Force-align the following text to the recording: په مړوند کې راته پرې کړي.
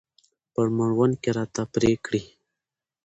په 0.53 0.61
مړوند 0.77 1.15
کې 1.21 1.29
راته 1.37 1.61
پرې 1.73 1.91
کړي. 2.05 2.21